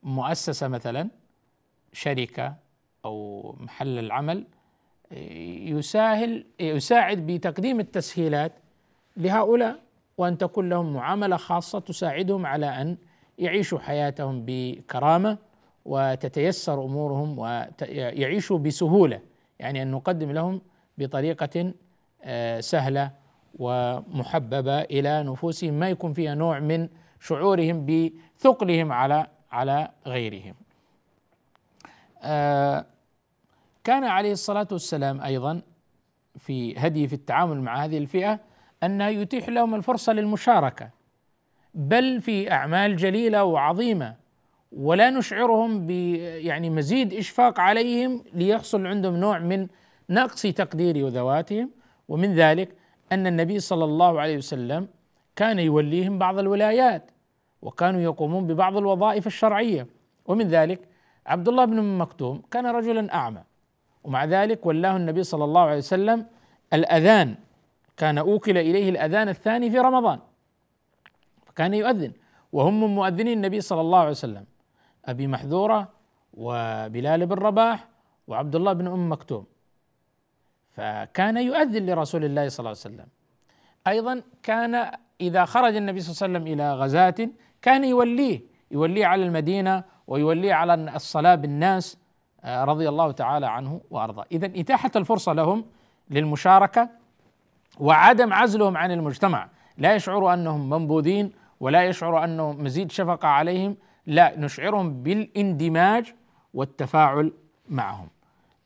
[0.03, 1.09] مؤسسة مثلا
[1.92, 2.55] شركة
[3.05, 4.46] أو محل العمل
[5.11, 8.53] يساهل يساعد بتقديم التسهيلات
[9.18, 9.78] لهؤلاء
[10.18, 12.96] وأن تكون لهم معاملة خاصة تساعدهم على أن
[13.38, 15.38] يعيشوا حياتهم بكرامة
[15.85, 19.20] وتتيسر أمورهم ويعيشوا بسهولة
[19.59, 20.61] يعني أن نقدم لهم
[20.98, 21.72] بطريقة
[22.22, 23.11] آه، سهلة
[23.59, 26.88] ومحببة إلى نفوسهم ما يكون فيها نوع من
[27.20, 30.54] شعورهم بثقلهم على على غيرهم.
[32.22, 32.87] آه،
[33.85, 35.62] كان عليه الصلاة والسلام أيضا
[36.38, 38.40] في هدي في التعامل مع هذه الفئة
[38.83, 40.91] انه يتيح لهم الفرصة للمشاركة
[41.75, 44.14] بل في أعمال جليلة وعظيمة
[44.73, 49.67] ولا نشعرهم ب يعني مزيد إشفاق عليهم ليحصل عندهم نوع من
[50.11, 51.71] نقص تقدير وذواتهم.
[52.09, 52.69] ومن ذلك
[53.12, 54.88] أن النبي صلى الله عليه وسلم
[55.37, 57.11] كان يوليهم بعض الولايات
[57.62, 59.87] وكانوا يقومون ببعض الوظائف الشرعية.
[60.27, 60.88] ومن ذلك
[61.27, 63.43] عبد الله بن مكتوم كان رجلا أعمى
[64.05, 66.27] ومع ذلك ولاه النبي صلى الله عليه وسلم
[66.73, 67.35] الأذان
[67.99, 70.19] كان أوكل إليه الأذان الثاني في رمضان.
[71.47, 72.13] فكان يؤذن.
[72.53, 74.45] وهم من مؤذني النبي صلى الله عليه وسلم.
[75.05, 75.89] أبي محذورة
[76.35, 77.89] وبلال بن رباح
[78.29, 79.47] وعبد الله بن أم مكتوم.
[80.71, 83.07] فكان يؤذن لرسول الله صلى الله عليه وسلم.
[83.87, 87.29] أيضا كان إذا خرج النبي صلى الله عليه وسلم إلى غزاة
[87.63, 88.43] كان يوليه.
[88.71, 91.99] يوليه على المدينة ويوليه على الصلاة بالناس
[92.45, 94.25] آه، رضي الله تعالى عنه وأرضاه.
[94.33, 95.65] إذا إتاحة الفرصة لهم
[96.11, 96.98] للمشاركة
[97.81, 104.38] وعدم عزلهم عن المجتمع لا يشعروا أنهم منبوذين ولا يشعروا أنه مزيد شفقة عليهم لا
[104.38, 106.14] نشعرهم بالاندماج
[106.55, 107.33] والتفاعل
[107.69, 108.09] معهم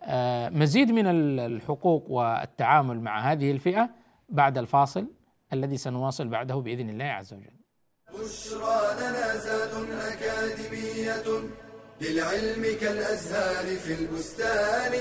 [0.03, 3.91] آه مزيد من الحقوق والتعامل مع هذه الفئة
[4.29, 5.07] بعد الفاصل
[5.53, 7.51] الذي سنواصل بعده بإذن الله عز وجل.
[8.09, 9.71] بشرى لنا زاد
[10.13, 11.49] أكاديمية
[12.01, 14.93] للعلم كالأزهار في البستان.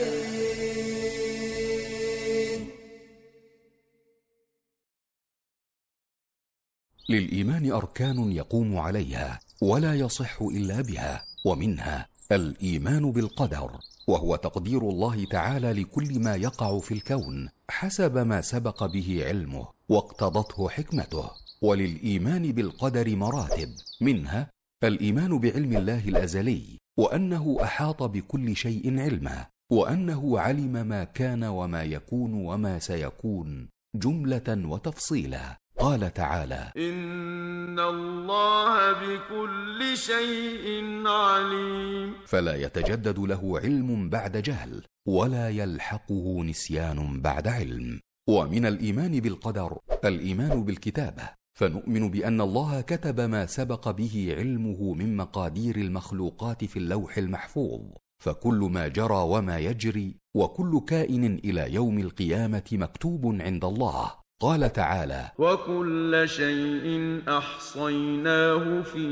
[7.12, 13.71] للإيمان أركان يقوم عليها ولا يصح إلا بها ومنها الإيمان بالقدر
[14.08, 20.69] وهو تقدير الله تعالى لكل ما يقع في الكون حسب ما سبق به علمه واقتضته
[20.69, 21.30] حكمته.
[21.62, 23.69] وللإيمان بالقدر مراتب
[24.02, 24.50] منها
[24.84, 32.34] الإيمان بعلم الله الأزلي وأنه أحاط بكل شيء علما وأنه علم ما كان وما يكون
[32.34, 35.58] وما سيكون جملة وتفصيلا.
[35.82, 42.13] قال تعالى إن الله بكل شيء عليم.
[42.26, 48.00] فلا يتجدد له علم بعد جهل ولا يلحقه نسيان بعد علم.
[48.30, 51.30] ومن الإيمان بالقدر الإيمان بالكتابة.
[51.60, 57.82] فنؤمن بأن الله كتب ما سبق به علمه من مقادير المخلوقات في اللوح المحفوظ.
[58.24, 64.20] فكل ما جرى وما يجري وكل كائن إلى يوم القيامة مكتوب عند الله.
[64.41, 69.08] قال تعالى وكل شيء أحصيناه في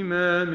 [0.00, 0.52] إمام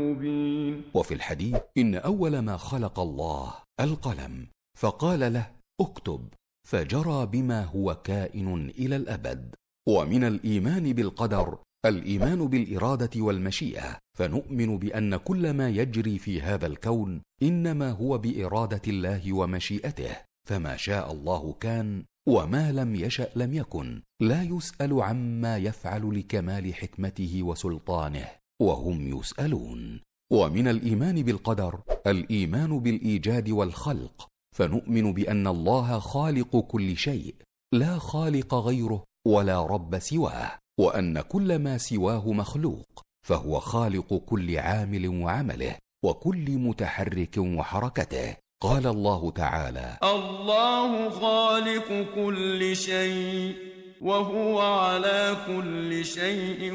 [0.00, 0.82] مبين.
[0.94, 4.46] وفي الحديث إن أول ما خلق الله القلم
[4.78, 5.46] فقال له
[5.80, 6.28] اكتب
[6.68, 9.54] فجرى بما هو كائن إلى الأبد.
[9.88, 13.98] ومن الإيمان بالقدر الإيمان بالإرادة والمشيئة.
[14.18, 20.16] فنؤمن بأن كل ما يجري في هذا الكون إنما هو بإرادة الله ومشيئته.
[20.48, 27.42] فما شاء الله كان وما لم يشأ لم يكن لا يسأل عما يفعل لكمال حكمته
[27.42, 28.28] وسلطانه
[28.62, 30.00] وهم يسألون.
[30.32, 37.34] ومن الإيمان بالقدر الإيمان بالإيجاد والخلق فنؤمن بأن الله خالق كل شيء
[37.74, 45.08] لا خالق غيره ولا رب سواه وأن كل ما سواه مخلوق فهو خالق كل عامل
[45.08, 48.36] وعمله وكل متحرك وحركته.
[48.62, 53.56] قال الله تعالى الله خالق كل شيء
[54.00, 56.70] وهو على كل شيء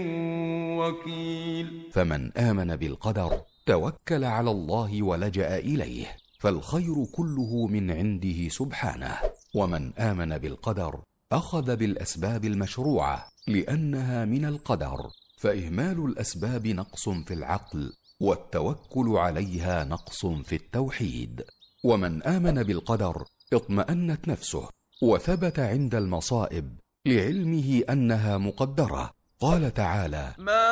[0.80, 1.82] وكيل.
[1.94, 9.18] فمن آمن بالقدر توكل على الله ولجأ إليه فالخير كله من عنده سبحانه.
[9.56, 11.00] ومن آمن بالقدر
[11.32, 14.98] أخذ بالأسباب المشروعة لأنها من القدر
[15.38, 21.44] فإهمال الأسباب نقص في العقل والتوكل عليها نقص في التوحيد.
[21.88, 23.24] ومن آمن بالقدر
[23.54, 24.70] اطمأنت نفسه
[25.02, 29.12] وثبت عند المصائب لعلمه أنها مقدرة.
[29.42, 30.68] قال تعالى ما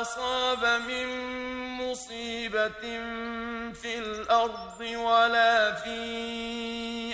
[0.00, 1.08] أصاب من
[1.82, 2.82] مصيبة
[3.72, 6.00] في الأرض ولا في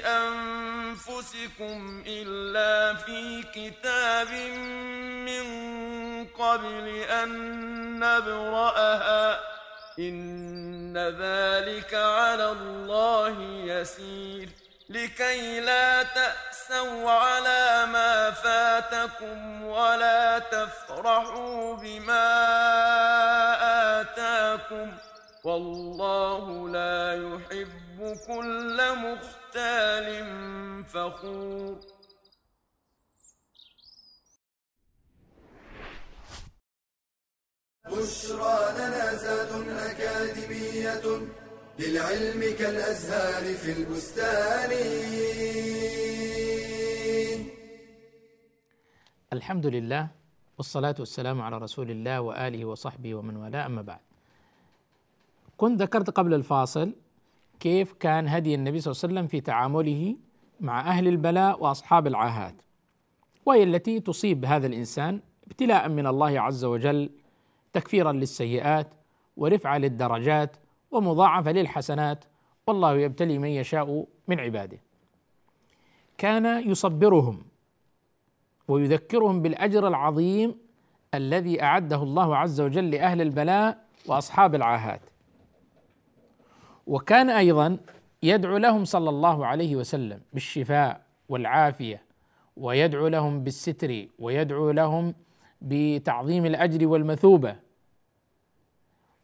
[0.07, 4.29] أنفسكم إلا في كتاب
[5.29, 5.45] من
[6.27, 7.31] قبل أن
[7.99, 9.58] نبرأها.
[9.99, 14.49] إن ذلك على الله يسير.
[14.89, 22.31] لكي لا تأسوا على ما فاتكم ولا تفرحوا بما
[24.01, 24.93] آتاكم.
[25.45, 30.25] والله لا يحب كل مختال
[30.85, 31.98] فخور.
[37.93, 41.07] بشرى لنا زاد أكاديمية
[41.79, 44.71] للعلم كالأزهار في البستان.
[49.33, 50.09] الحمد لله
[50.59, 54.01] والصلاة والسلام على رسول الله وآله وصحبه ومن والاه أما بعد.
[55.57, 56.93] كنت ذكرت قبل الفاصل
[57.61, 60.17] كيف كان هدي النبي صلى الله عليه وسلم في تعامله
[60.61, 62.55] مع أهل البلاء وأصحاب العاهات
[63.47, 67.11] وهي التي تصيب هذا الإنسان ابتلاء من الله عز وجل
[67.73, 68.89] تكفيرا للسيئات
[69.37, 70.57] ورفعة للدرجات
[70.91, 72.25] ومضاعفة للحسنات.
[72.67, 74.79] والله يبتلي من يشاء من عباده.
[76.19, 77.43] كان يصبرهم
[78.69, 80.55] ويذكرهم بالأجر العظيم
[81.15, 85.01] الذي أعده الله عز وجل لأهل البلاء وأصحاب العاهات.
[86.87, 87.79] وكان أيضا
[88.23, 92.03] يدعو لهم صلى الله عليه وسلم بالشفاء والعافية
[92.57, 95.15] ويدعو لهم بالستر ويدعو لهم
[95.61, 97.57] بتعظيم الأجر والمثوبة.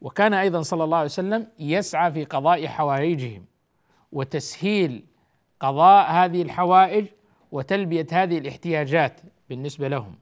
[0.01, 3.45] وكان أيضا صلى الله عليه وسلم يسعى في قضاء حوائجهم
[4.11, 5.05] وتسهيل
[5.59, 7.05] قضاء هذه الحوائج
[7.51, 10.15] وتلبية هذه الاحتياجات بالنسبة لهم.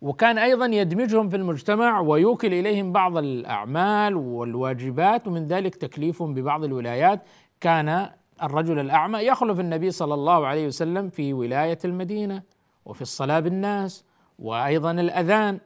[0.00, 7.20] وكان أيضا يدمجهم في المجتمع ويوكل إليهم بعض الأعمال والواجبات ومن ذلك تكليفهم ببعض الولايات.
[7.60, 8.10] كان
[8.42, 12.42] الرجل الأعمى يخلف النبي صلى الله عليه وسلم في ولاية المدينة.
[12.84, 14.04] وفي الصلاة بالناس
[14.38, 15.60] وأيضا الأذان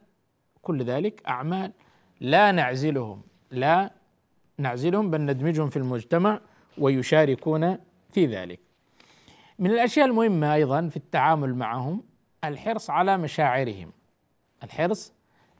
[0.62, 1.72] كل ذلك أعمال
[2.20, 3.90] لا نعزلهم لا
[4.58, 6.40] نعزلهم بل ندمجهم في المجتمع
[6.78, 7.78] ويشاركون
[8.12, 8.60] في ذلك.
[9.58, 12.02] من الأشياء المهمة أيضا في التعامل معهم
[12.44, 13.92] الحرص على مشاعرهم
[14.62, 15.12] الحرص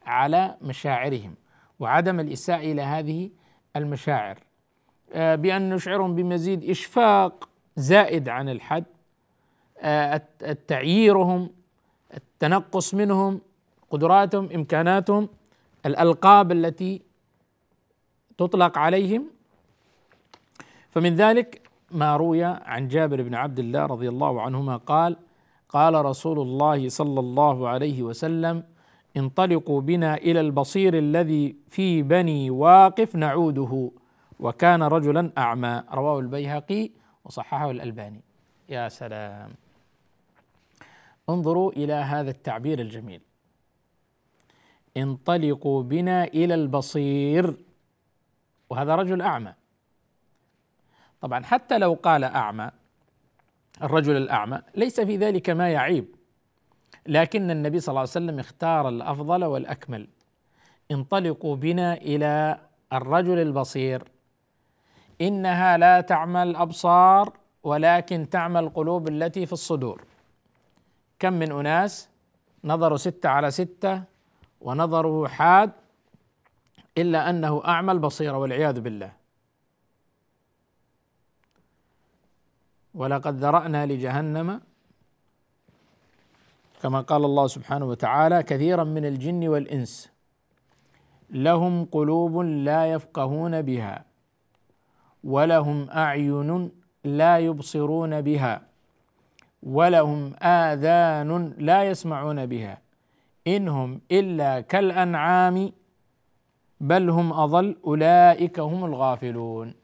[0.07, 1.35] على مشاعرهم
[1.81, 3.31] وعدم الإساءة إلى هذه
[3.77, 4.38] المشاعر.
[5.12, 8.85] آه، بأن نشعرهم بمزيد إشفاق زائد عن الحد
[9.81, 11.51] آه، التعييرهم
[12.15, 13.41] التنقص منهم
[13.91, 15.29] قدراتهم إمكاناتهم
[15.87, 17.03] الألقاب التي
[18.39, 19.25] تطلق عليهم.
[20.91, 21.61] فمن ذلك
[21.91, 25.17] ما روي عن جابر بن عبد الله رضي الله عنهما قال
[25.69, 28.62] قال رسول الله صلى الله عليه وسلم
[29.17, 33.91] انطلقوا بنا إلى البصير الذي في بني واقف نعوده
[34.41, 35.83] وكان رجلا أعمى.
[35.93, 36.91] رواه البيهقي
[37.25, 38.21] وصححه الألباني.
[38.69, 39.66] يا سلام.
[41.29, 43.21] انظروا إلى هذا التعبير الجميل.
[44.97, 47.57] انطلقوا بنا إلى البصير.
[48.71, 49.55] وهذا رجل أعمى.
[51.21, 52.71] طبعا حتى لو قال أعمى
[53.83, 56.17] الرجل الأعمى ليس في ذلك ما يعيب.
[57.07, 60.09] لكن النبي صلى الله عليه وسلم اختار الأفضل والأكمل.
[60.91, 62.61] انطلقوا بنا إلى
[62.93, 64.03] الرجل البصير.
[65.21, 70.06] إنها لا تعمى الأبصار ولكن تعمى القلوب التي في الصدور.
[71.19, 72.09] كم من أناس
[72.65, 74.03] نظروا ستة على ستة
[74.61, 75.73] ونظره حاد
[76.99, 79.13] إلا أنه اعمى البصيره والعياذ بالله.
[82.95, 84.61] ولقد ذرأنا لجهنم
[86.83, 90.11] كما قال الله سبحانه وتعالى كثيرا من الجن والإنس.
[91.31, 94.05] لهم قلوب لا يفقهون بها
[95.25, 96.71] ولهم أعين
[97.05, 98.63] لا يبصرون بها.
[99.67, 102.79] ولهم آذان لا يسمعون بها.
[103.47, 105.73] إنهم إلا كالأنعام
[106.81, 109.75] بل هم أضل أولئك هم الغافلون.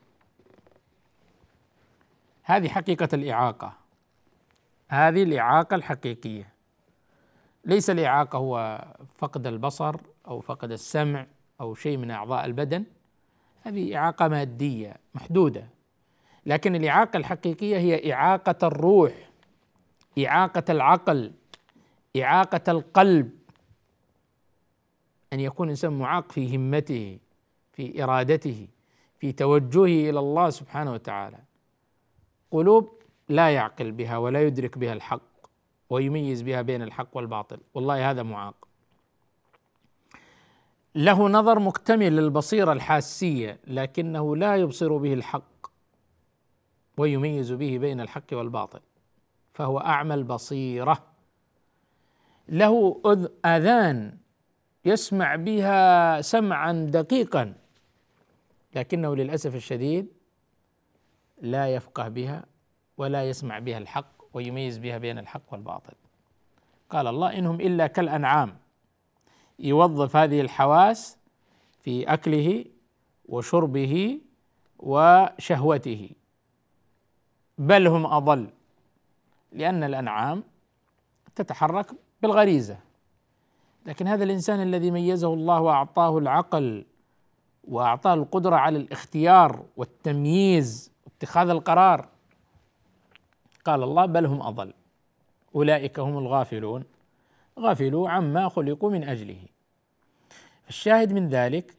[2.43, 3.73] هذه حقيقة الإعاقة.
[4.89, 6.49] هذه الإعاقة الحقيقية.
[7.65, 8.85] ليس الإعاقة هو
[9.19, 9.97] فقد البصر
[10.29, 11.27] أو فقد السمع
[11.61, 12.85] أو شيء من أعضاء البدن.
[13.63, 15.67] هذه إعاقة مادية محدودة.
[16.47, 19.32] لكن الإعاقة الحقيقية هي إعاقة الروح.
[20.19, 21.33] إعاقة العقل
[22.17, 23.31] إعاقة القلب
[25.33, 27.19] أن يكون الانسان معاق في همته
[27.73, 28.69] في إرادته
[29.19, 31.39] في توجهه إلى الله سبحانه وتعالى.
[32.51, 32.93] قلوب
[33.29, 35.23] لا يعقل بها ولا يدرك بها الحق
[35.91, 37.59] ويميز بها بين الحق والباطل.
[37.75, 38.69] والله هذا معاق.
[40.95, 45.67] له نظر مكتمل للبصيرة الحاسية لكنه لا يبصر به الحق
[46.97, 48.81] ويميز به بين الحق والباطل.
[49.53, 51.03] فهو أعمى البصيرة.
[52.49, 53.01] له
[53.45, 54.19] آذان
[54.85, 57.55] يسمع بها سمعا دقيقا
[58.75, 60.07] لكنه للأسف الشديد
[61.43, 62.45] لا يفقه بها
[62.97, 65.95] ولا يسمع بها الحق ويميز بها بين الحق والباطل.
[66.91, 68.57] قال الله إنهم إلا كالأنعام.
[69.59, 71.19] يوظف هذه الحواس
[71.81, 72.65] في أكله
[73.29, 74.21] وشربه
[74.79, 76.11] وشهوته
[77.59, 78.51] بل هم أضل.
[79.53, 80.43] لأن الأنعام
[81.35, 81.91] تتحرك
[82.23, 82.79] بالغريزة.
[83.87, 86.85] لكن هذا الإنسان الذي ميزه الله وأعطاه العقل
[87.65, 92.09] وأعطاه القدرة على الاختيار والتمييز واتخاذ القرار
[93.65, 94.73] قال الله بل هم أضل.
[95.55, 96.85] أولئك هم الغافلون.
[97.59, 99.47] غفلوا عما خلقوا من أجله.
[100.69, 101.75] الشاهد من ذلك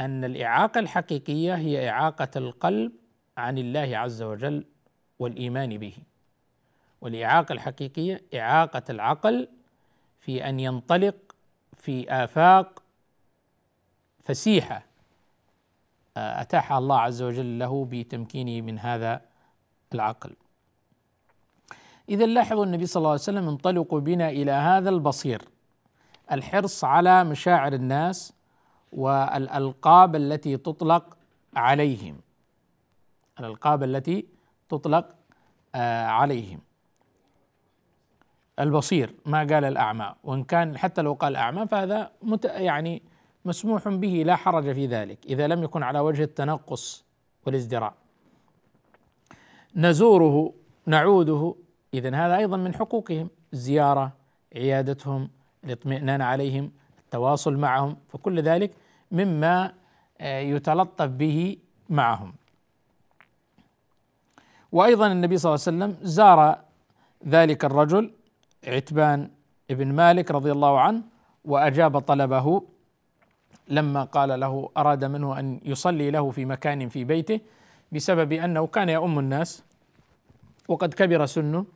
[0.00, 2.92] أن الإعاقة الحقيقية هي إعاقة القلب
[3.36, 4.64] عن الله عز وجل
[5.18, 5.94] والإيمان به.
[7.04, 9.48] والإعاقة الحقيقية إعاقة العقل
[10.20, 11.14] في أن ينطلق
[11.76, 12.82] في آفاق
[14.22, 14.86] فسيحة.
[16.16, 19.20] اتاحها الله عز وجل له بتمكينه من هذا
[19.94, 20.36] العقل.
[22.08, 25.42] إذا لاحظوا النبي صلى الله عليه وسلم انطلقوا بنا إلى هذا البصير.
[26.32, 28.32] الحرص على مشاعر الناس
[28.92, 31.16] والألقاب التي تطلق
[31.56, 32.20] عليهم.
[33.40, 34.26] الألقاب التي
[34.68, 35.14] تطلق
[35.74, 36.60] آه، عليهم.
[38.60, 40.14] البصير ما قال الأعمى.
[40.24, 43.02] وإن كان حتى لو قال أعمى فهذا مت يعني
[43.44, 47.04] مسموح به لا حرج في ذلك إذا لم يكن على وجه التنقص
[47.46, 47.94] والازدراء.
[49.76, 50.52] نزوره
[50.86, 51.54] نعوده
[51.94, 54.12] إذا هذا أيضا من حقوقهم الزيارة
[54.56, 55.30] عيادتهم
[55.64, 58.70] الاطمئنان عليهم التواصل معهم فكل ذلك
[59.10, 59.72] مما
[60.20, 61.56] آه، يتلطف به
[61.88, 62.34] معهم.
[64.72, 66.58] وأيضا النبي صلى الله عليه وسلم زار
[67.28, 68.12] ذلك الرجل
[68.66, 69.30] عتبان
[69.70, 71.02] بن مالك رضي الله عنه
[71.44, 72.62] وأجاب طلبه
[73.68, 77.40] لما قال له أراد منه أن يصلي له في مكان في بيته
[77.92, 79.62] بسبب أنه كان يؤم الناس
[80.68, 81.66] وقد كبر سنه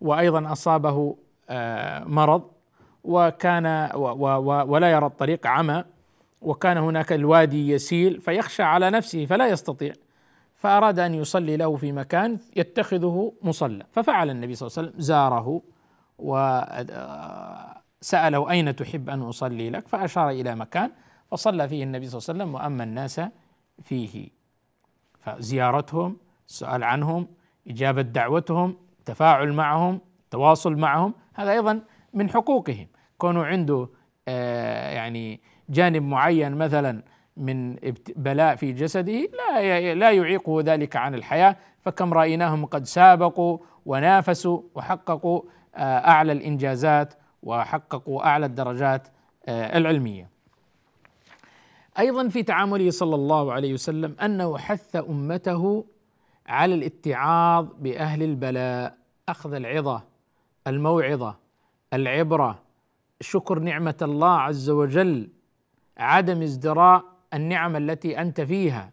[0.00, 1.16] وأيضا أصابه
[1.50, 2.42] آه، مرض
[3.04, 3.90] وكان
[4.66, 5.84] ولا يرى الطريق عمى
[6.42, 9.92] وكان هناك الوادي يسيل فيخشى على نفسه فلا يستطيع
[10.56, 15.60] فأراد أن يصلي له في مكان يتخذه مصلى ففعل النبي صلى الله عليه وسلم زاره.
[16.18, 17.68] وساله
[18.12, 20.90] آه، أين تحب أن أصلي لك؟ فأشار إلى مكان
[21.30, 23.20] فصلى فيه النبي صلى الله عليه وسلم وأما الناس
[23.82, 24.28] فيه.
[25.20, 26.16] فزيارتهم
[26.48, 27.28] السؤال عنهم
[27.68, 30.00] إجابة دعوتهم تفاعل معهم
[30.30, 31.80] تواصل معهم هذا أيضا
[32.12, 32.86] من حقوقهم.
[33.18, 33.88] كونه عنده
[34.28, 37.02] آه، يعني جانب معين مثلا
[37.36, 37.76] من
[38.16, 41.56] بلاء في جسده لا لا يعيقه ذلك عن الحياة.
[41.80, 45.42] فكم رأيناهم قد سابقوا ونافسوا وحققوا
[45.74, 49.08] آه، أعلى الإنجازات وحققوا أعلى الدرجات
[49.46, 50.28] آه، العلمية.
[51.98, 55.84] أيضا في تعامله صلى الله عليه وسلم أنه حث أمته
[56.46, 58.96] على الاتعاظ بأهل البلاء،
[59.28, 60.02] أخذ العظة،
[60.66, 61.36] الموعظة،
[61.92, 62.58] العبرة،
[63.20, 65.28] شكر نعمة الله عز وجل،
[65.98, 67.04] عدم ازدراء
[67.34, 68.90] النعم التي أنت فيها.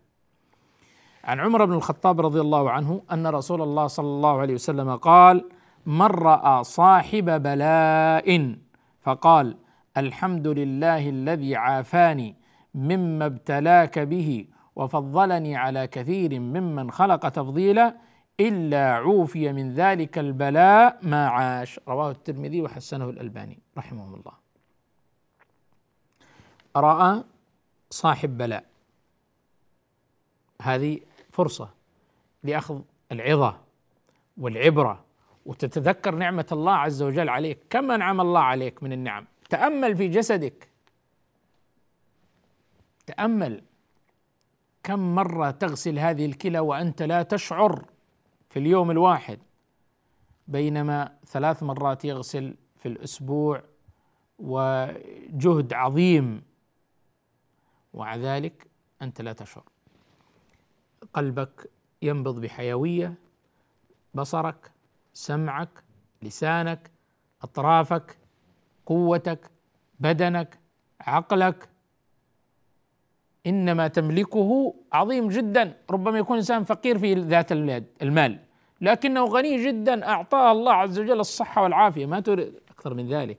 [1.23, 5.45] عن عمر بن الخطاب رضي الله عنه أن رسول الله صلى الله عليه وسلم قال:
[5.85, 8.55] من راى صاحب بلاء
[9.01, 9.57] فقال
[9.97, 12.35] الحمد لله الذي عافاني
[12.75, 17.95] مما ابتلاك به وفضلني على كثير ممن خلق تفضيلا
[18.39, 21.79] إلا عوفي من ذلك البلاء ما عاش.
[21.87, 24.33] رواه الترمذي وحسنه الألباني رحمه الله.
[26.75, 27.23] رأى
[27.89, 28.65] صاحب بلاء.
[30.61, 30.99] هذه
[31.31, 31.69] فرصة
[32.43, 33.57] لأخذ العظة
[34.37, 35.03] والعبرة
[35.45, 37.59] وتتذكر نعمة الله عز وجل عليك.
[37.69, 40.69] كم أنعم الله عليك من النعم؟ تأمل في جسدك.
[43.07, 43.63] تأمل.
[44.83, 47.85] كم مرة تغسل هذه الكلى وأنت لا تشعر
[48.49, 49.39] في اليوم الواحد؟
[50.47, 53.63] بينما ثلاث مرات يغسل في الأسبوع
[54.39, 56.43] وجهد عظيم.
[57.93, 58.67] ومع ذلك
[59.01, 59.63] أنت لا تشعر.
[61.13, 61.69] قلبك
[62.01, 63.13] ينبض بحيوية
[64.13, 64.71] بصرك
[65.13, 65.69] سمعك
[66.21, 66.91] لسانك
[67.43, 68.17] أطرافك
[68.85, 69.51] قوتك
[69.99, 70.59] بدنك
[71.01, 71.69] عقلك.
[73.47, 77.51] إنما تملكه عظيم جدا ربما يكون إنسان فقير في ذات
[78.01, 78.39] المال.
[78.81, 82.05] لكنه غني جدا أعطاه الله عز وجل الصحة والعافية.
[82.05, 83.37] ما تريد أكثر من ذلك.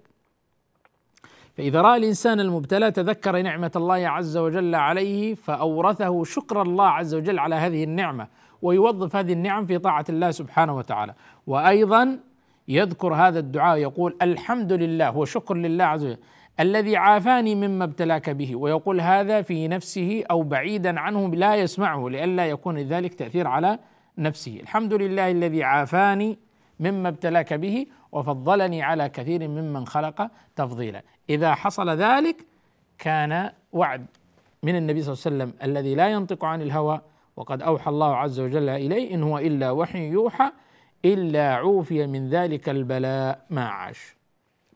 [1.56, 7.38] فإذا رأى الإنسان المبتلى تذكر نعمة الله عز وجل عليه فأورثه شكر الله عز وجل
[7.38, 8.28] على هذه النعمة.
[8.62, 11.14] ويوظف هذه النعم في طاعة الله سبحانه وتعالى.
[11.46, 12.18] وأيضا
[12.68, 16.18] يذكر هذا الدعاء يقول الحمد لله وشكر لله عز وجل
[16.60, 22.46] الذي عافاني مما ابتلاك به ويقول هذا في نفسه أو بعيدا عنه لا يسمعه لئلا
[22.46, 23.78] يكون ذلك تأثير على
[24.18, 24.60] نفسه.
[24.60, 26.38] الحمد لله الذي عافاني
[26.80, 31.02] مما ابتلاك به وفضلني على كثير ممن خلق تفضيلا.
[31.30, 32.46] إذا حصل ذلك
[32.98, 34.06] كان وعد
[34.62, 37.00] من النبي صلى الله عليه وسلم الذي لا ينطق عن الهوى
[37.36, 40.52] وقد أوحى الله عز وجل إليه إن هو إلا وحي يوحى
[41.04, 43.46] إلا عوفي من ذلك البلاء.
[43.50, 44.16] ما عاش.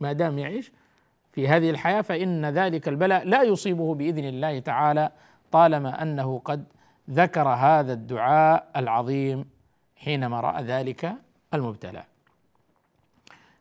[0.00, 0.72] ما دام يعيش
[1.32, 5.12] في هذه الحياة فإن ذلك البلاء لا يصيبه بإذن الله تعالى
[5.52, 6.64] طالما أنه قد
[7.10, 9.44] ذكر هذا الدعاء العظيم
[9.96, 11.12] حينما رأى ذلك
[11.54, 12.04] المبتلى.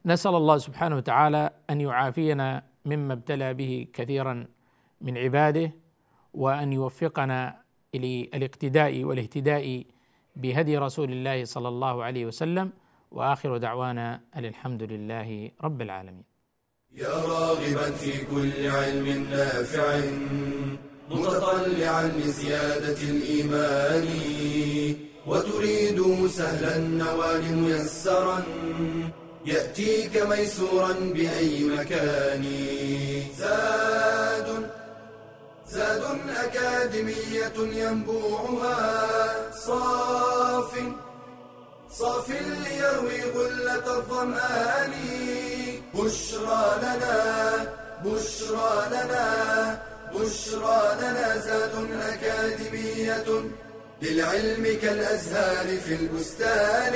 [0.06, 4.48] نسأل الله سبحانه وتعالى أن يعافينا مما ابتلى به كثيرا
[5.02, 5.72] من عباده
[6.34, 7.65] وأن يوفقنا
[7.98, 9.84] للاقتداء والاهتداء
[10.36, 12.72] بهدي رسول الله صلى الله عليه وسلم
[13.12, 16.24] وآخر دعوانا ان الحمد لله رب العالمين.
[16.94, 20.00] يا راغبا في كل علم نافع
[21.12, 24.08] متطلعا لزيادة الإيمان
[25.28, 28.44] وتريد سهلا النوال ميسرا
[29.46, 32.44] يأتيك ميسورا بأي مكان
[33.38, 34.65] زاد
[35.76, 36.04] زاد
[36.44, 39.52] أكاديمية ينبوعها.
[39.52, 40.72] صاف
[41.92, 44.94] صاف ليروي غلة الظمآن.
[45.94, 47.18] بشرى لنا
[48.06, 49.28] بشرى لنا
[50.14, 51.76] بشرى لنا زاد
[52.12, 53.28] أكاديمية
[54.02, 56.94] للعلم كالأزهار في البستان.